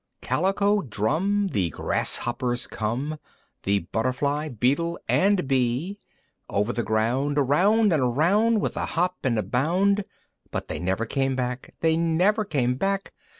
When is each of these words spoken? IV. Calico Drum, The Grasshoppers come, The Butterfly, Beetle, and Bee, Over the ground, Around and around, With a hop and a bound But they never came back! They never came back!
IV. 0.23 0.29
Calico 0.29 0.81
Drum, 0.81 1.49
The 1.49 1.69
Grasshoppers 1.69 2.65
come, 2.65 3.19
The 3.61 3.85
Butterfly, 3.91 4.49
Beetle, 4.49 4.97
and 5.07 5.47
Bee, 5.47 5.99
Over 6.49 6.73
the 6.73 6.81
ground, 6.81 7.37
Around 7.37 7.93
and 7.93 8.01
around, 8.01 8.61
With 8.61 8.75
a 8.77 8.85
hop 8.97 9.17
and 9.25 9.37
a 9.37 9.43
bound 9.43 10.03
But 10.49 10.69
they 10.69 10.79
never 10.79 11.05
came 11.05 11.35
back! 11.35 11.75
They 11.81 11.95
never 11.97 12.43
came 12.43 12.77
back! 12.77 13.13